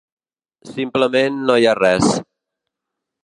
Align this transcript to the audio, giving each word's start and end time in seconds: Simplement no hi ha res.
Simplement 0.69 1.37
no 1.49 1.57
hi 1.57 1.67
ha 1.73 1.77
res. 1.81 2.09